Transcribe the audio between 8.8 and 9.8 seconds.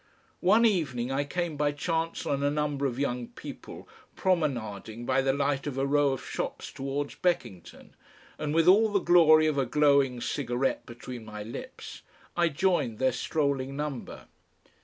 the glory of a